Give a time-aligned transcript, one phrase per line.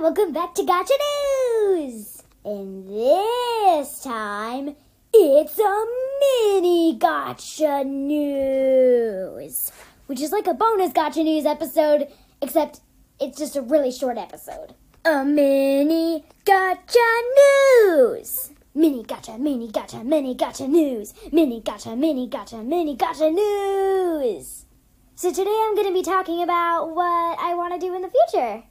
[0.00, 0.92] welcome back to Gotcha
[1.64, 2.22] News!
[2.44, 4.76] And this time,
[5.12, 5.86] it's a
[6.20, 9.72] mini Gotcha News!
[10.06, 12.08] Which is like a bonus Gotcha News episode,
[12.42, 12.80] except
[13.18, 14.74] it's just a really short episode.
[15.06, 17.22] A mini Gotcha
[17.86, 18.50] News!
[18.74, 21.14] Mini Gotcha, mini Gotcha, mini Gotcha News!
[21.32, 24.66] Mini Gotcha, mini Gotcha, mini Gotcha News!
[25.14, 28.10] So today I'm going to be talking about what I want to do in the
[28.10, 28.64] future.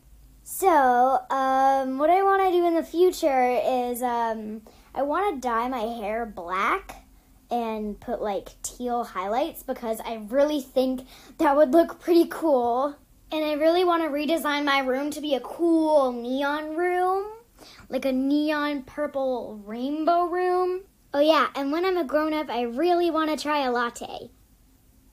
[0.47, 4.61] So, um, what I want to do in the future is um,
[4.93, 7.03] I want to dye my hair black
[7.49, 11.07] and put like teal highlights because I really think
[11.39, 12.95] that would look pretty cool.
[13.31, 17.25] And I really want to redesign my room to be a cool neon room,
[17.89, 20.81] like a neon purple rainbow room.
[21.11, 24.29] Oh, yeah, and when I'm a grown up, I really want to try a latte.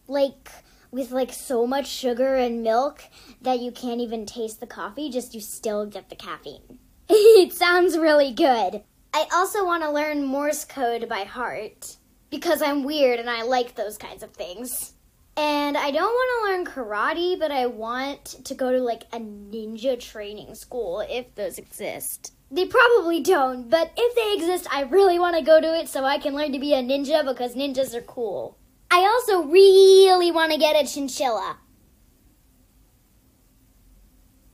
[0.07, 0.51] Like,
[0.93, 3.05] with like so much sugar and milk
[3.41, 6.79] that you can't even taste the coffee, just you still get the caffeine.
[7.09, 8.83] it sounds really good.
[9.15, 11.97] I also want to learn Morse code by heart
[12.31, 14.93] because I'm weird and I like those kinds of things.
[15.35, 19.19] And I don't want to learn karate, but I want to go to like a
[19.19, 22.35] ninja training school if those exist.
[22.51, 26.05] They probably don't, but if they exist, I really want to go to it so
[26.05, 28.59] I can learn to be a ninja because ninjas are cool.
[28.95, 31.57] I also really want to get a chinchilla.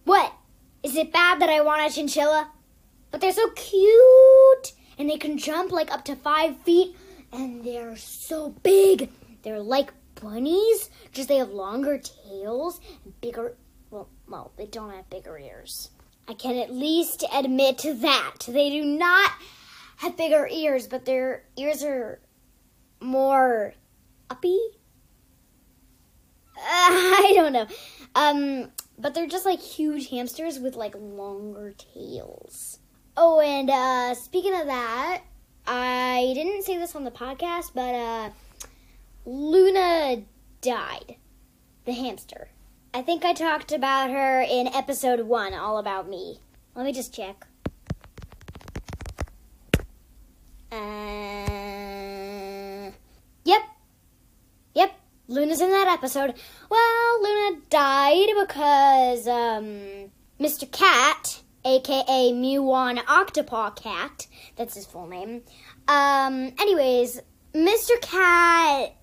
[0.04, 0.32] What?
[0.84, 2.52] Is it bad that I want a chinchilla?
[3.10, 6.94] But they're so cute and they can jump like up to five feet
[7.32, 9.10] and they're so big.
[9.42, 13.56] They're like bunnies, just they have longer tails and bigger.
[13.90, 15.90] Well, well, they don't have bigger ears.
[16.28, 19.32] I can at least admit to that they do not
[19.96, 22.20] have bigger ears, but their ears are
[23.00, 23.74] more
[26.56, 27.66] Uh, I don't know.
[28.14, 32.78] Um, but they're just like huge hamsters with like longer tails.
[33.16, 35.22] Oh, and uh, speaking of that,
[35.66, 38.30] I didn't say this on the podcast, but uh,
[39.24, 40.22] Luna
[40.60, 41.16] died.
[41.84, 42.48] The hamster.
[42.92, 46.40] I think I talked about her in episode one, all about me.
[46.74, 47.46] Let me just check.
[50.70, 51.47] Uh,
[55.38, 56.34] Luna's in that episode.
[56.68, 60.10] Well, Luna died because um,
[60.40, 60.68] Mr.
[60.68, 65.42] Cat, aka Muon Octopaw Cat, that's his full name.
[65.86, 67.20] Um, anyways,
[67.54, 68.00] Mr.
[68.00, 68.96] Cat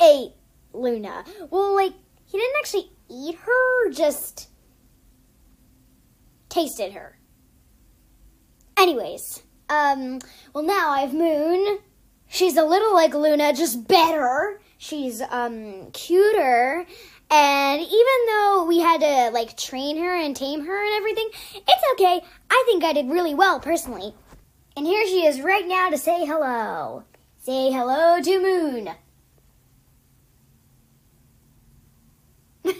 [0.00, 0.32] ate
[0.72, 1.24] Luna.
[1.50, 1.92] Well, like,
[2.24, 4.48] he didn't actually eat her, just
[6.48, 7.18] tasted her.
[8.78, 10.20] Anyways, um,
[10.54, 11.80] well, now I have Moon.
[12.28, 14.58] She's a little like Luna, just better.
[14.84, 16.84] She's um cuter.
[17.30, 21.84] And even though we had to like train her and tame her and everything, it's
[21.94, 22.20] okay.
[22.50, 24.14] I think I did really well personally.
[24.76, 27.04] And here she is right now to say hello.
[27.38, 28.90] Say hello to Moon.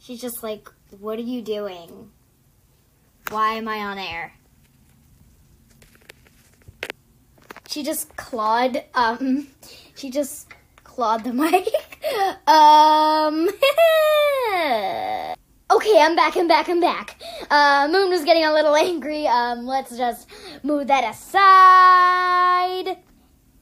[0.00, 2.10] She's just like, what are you doing?
[3.30, 4.32] Why am I on air?
[7.76, 9.48] She just clawed, um,
[9.96, 10.48] she just
[10.82, 11.68] clawed the mic.
[12.48, 13.50] um,
[15.70, 17.20] okay, I'm back, I'm back, I'm back.
[17.50, 19.26] Uh, Moon was getting a little angry.
[19.26, 20.26] Um, let's just
[20.62, 22.96] move that aside.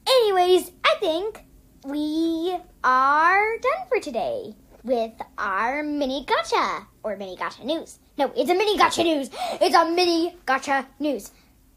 [0.07, 1.43] Anyways, I think
[1.83, 4.55] we are done for today
[4.85, 7.99] with our mini gotcha or mini gotcha news.
[8.17, 9.29] No, it's a mini gotcha news.
[9.59, 11.31] It's a mini gotcha news.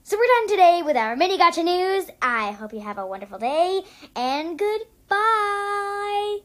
[0.08, 2.06] So we're done today with our mini gotcha news.
[2.22, 3.82] I hope you have a wonderful day
[4.16, 4.78] and goodbye.
[5.10, 6.41] Oh,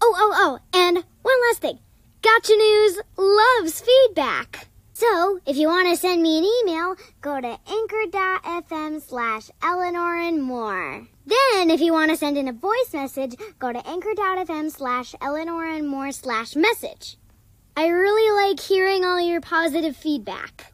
[0.00, 1.80] oh, oh, and one last thing.
[2.22, 4.68] Gotcha News loves feedback.
[4.94, 10.42] So, if you want to send me an email, go to anchor.fm slash Eleanor and
[10.42, 11.06] more.
[11.26, 15.66] Then, if you want to send in a voice message, go to anchor.fm slash Eleanor
[15.66, 17.18] and more slash message.
[17.76, 20.72] I really like hearing all your positive feedback.